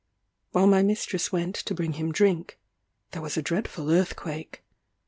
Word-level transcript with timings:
While 0.51 0.65
my 0.65 0.81
mistress 0.81 1.31
went 1.31 1.53
to 1.57 1.75
bring 1.75 1.93
him 1.93 2.11
drink, 2.11 2.57
there 3.11 3.21
was 3.21 3.37
a 3.37 3.43
dreadful 3.43 3.91
earthquake. 3.91 4.63